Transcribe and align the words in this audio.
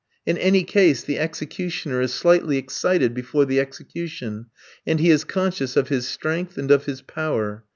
In 0.25 0.35
any 0.39 0.63
case 0.63 1.03
the 1.03 1.19
executioner 1.19 2.01
is 2.01 2.11
slightly 2.11 2.57
excited 2.57 3.13
before 3.13 3.45
the 3.45 3.59
execution, 3.59 4.47
and 4.83 4.99
he 4.99 5.11
is 5.11 5.23
conscious 5.23 5.77
of 5.77 5.89
his 5.89 6.07
strength 6.07 6.57
and 6.57 6.71
of 6.71 6.85
his 6.85 7.03
power. 7.03 7.65